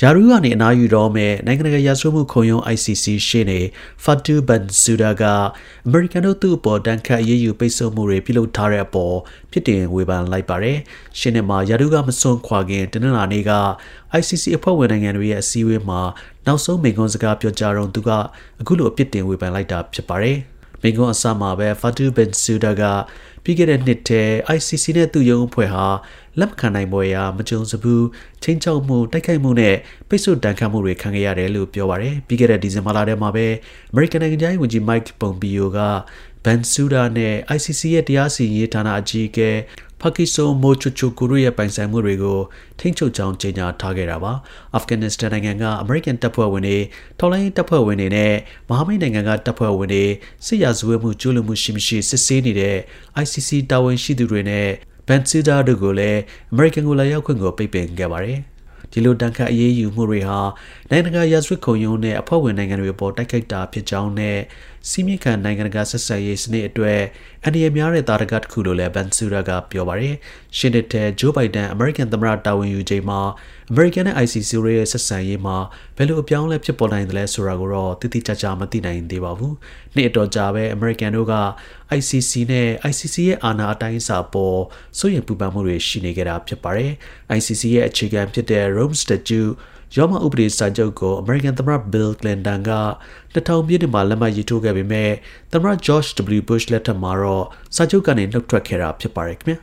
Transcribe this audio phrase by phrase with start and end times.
[0.00, 3.60] ယာရူကနေအနားယူတော့မဲ့နိုင်ငံတကာရာဇဝတ်မှုခုံရုံး ICC ရှေ့နေ
[4.04, 5.22] Fatou Bensouda က
[5.86, 9.16] အမေရိကန်တို့သူ့အပေါ်တန်ခတ်အရေးယူပိတ်ဆို့မှုတွေပြုလုပ်ထားတဲ့အပေါ်
[9.52, 10.78] ဖြစ်တင်ဝေဖန်လိုက်ပါတယ်။
[11.18, 13.52] ရှင်းနေမှာယာရူကမစွန့်ခွာခင်တနင်္လာနေ့က
[14.20, 16.00] ICC အဖွဲ့ဝင်နိုင်ငံတွေရဲ့အစည်းအဝေးမှာ
[16.46, 18.10] နောက်ဆုံးမိန့်ခွန်းစကားပြောကြားတော့သူက
[18.60, 20.38] အခုလိုအပြစ်တင်ဝေဖန်လိုက်တာဖြစ်ပါတယ်။
[20.80, 22.82] မိန့်ခွန်းအစမှာပဲ Fatou Bensouda က
[23.44, 24.22] ပြီးခဲ့တဲ့နှစ်ထဲ
[24.56, 25.86] ICC နဲ့သူ့ရုံးအဖွဲ့ဟာ
[26.38, 28.06] လက်မခံနိုင်ပွဲရာမကြုံစဘူး
[28.42, 29.76] ချင်းချောက်မှုတိုက်ခိုက်မှုနဲ့
[30.08, 33.46] ပိတ်ဆို့တန်ခတ်မှုတွေခံခဲ့ရတယ်လို့ပြောပါတယ်ပြီးခဲ့တဲ့ဒီဇင်ဘာလထဲမှာပဲ
[33.92, 35.80] American နိုင်ငံသားဝန်ကြီး Mike Pompeo က
[36.44, 39.50] Bensouda နဲ့ ICC ရဲ့တရားစီရင်ရေးဌာနအကြီးအကဲ
[40.06, 42.38] ဖာကီဆိုမိုချိုချိုကူရုရဲ့ပိုင်ဆိုင်မှုတွေကို
[42.78, 44.32] ထိန်းချုပ်ကြောင်းကြေညာထားခဲ့တာပါ
[44.74, 46.78] အာဖဂန်နစ္စတန်နိုင်ငံကအမေရိကန်တပ်ဖွဲ့ဝင်တွေ
[47.18, 48.32] ထောက်လိုင်းတပ်ဖွဲ့ဝင်တွေနဲ့
[48.68, 50.04] မဟာမိတ်နိုင်ငံကတပ်ဖွဲ့ဝင်တွေ
[50.46, 52.76] စစ်ရာဇဝတ်မှုကျူးလွန်မှုရှိမရှိစစ်ဆေးနေတဲ့
[53.22, 54.66] ICC တာဝန်ရှိသူတွေနဲ့
[55.08, 56.20] ဘန်စီဒါတို့ကိုလည်း
[56.52, 58.40] အမေရိကန်ကိုလာရောက်ခွင့်ကိုပိတ်ပင်ခဲ့ပါတယ်
[58.92, 60.38] ဒီလိုတန်ခတ်အရေးယူမှုတွေဟာ
[60.90, 64.38] နိုင်ငံတကာရာဇဝတ်ခုံရုံးနဲ့အဖွဲ့ဝင်နိုင်ငံတွေပေါ်တိုက်ခိုက်တာဖြစ်ကြောင်းနဲ့
[64.90, 67.00] စီမင်းခံနိုင်ငံတကာဆက်ဆံရေးစနစ်အတွက်
[67.44, 70.14] အန္တရာယ်များတဲ့တာရကတစ်ခုလို့လည်းဘန်ဆူရာကပြောပါတယ်။
[70.56, 70.86] ရှင်းတဲ့
[71.20, 73.20] ဂျိုးဘိုင်ဒန်အမေရိကန်သမ္မတတာဝန်ယူချိန်မှာ
[73.70, 75.56] အမေရိကန်နဲ့ ICC ရဲ့ဆက်ဆံရေးမှာ
[75.96, 79.52] ဘယ်လိုအပြောင်းအလဲဖြစ်ပေါ်နိုင်သလဲဆိုတာကိုတော့တိတိကျကျမသိနိုင်သေးပါဘူး။
[79.94, 81.34] နှစ်အတော်ကြာပဲအမေရိကန်တို့က
[81.98, 84.58] ICC နဲ့ ICC ရဲ့အာဏာအတိုင်းအစာပေါ်
[84.98, 86.92] စိုးရိမ်ပူပန်မှုတွေရှိနေကြတာဖြစ်ပါတယ်။
[87.38, 89.52] ICC ရဲ့အခြေခံဖြစ်တဲ့ Rome Statute
[89.96, 92.72] ရောမဥပဒေစာချုပ်ကိုအမေရိကန်သမ္မတဘီလ်ကလင်တန်က
[93.34, 95.10] 2000ပြည့်နှစ်မှာလက်မှတ်ရေးထိုးခဲ့ပေမဲ့
[95.52, 96.42] သမ္မတ George W.
[96.48, 97.46] Bush လက်ထက်မှာတော့
[97.76, 99.58] စာချုပ်ကနေနှုတ်ထွက်ခဲ့တာဖြစ်ပါတယ်ခင်ဗျာ